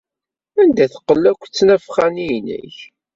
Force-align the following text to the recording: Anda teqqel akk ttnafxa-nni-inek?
Anda 0.61 0.85
teqqel 0.91 1.23
akk 1.31 1.41
ttnafxa-nni-inek? 1.45 2.77